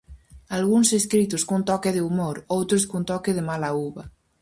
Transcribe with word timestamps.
Algúns 0.57 0.89
escritos 0.99 1.45
cun 1.49 1.61
toque 1.69 1.89
de 1.95 2.01
humor, 2.07 2.35
outros 2.57 2.83
cun 2.89 3.03
toque 3.11 3.31
de 3.37 3.43
mala 3.49 3.69
uva. 3.87 4.03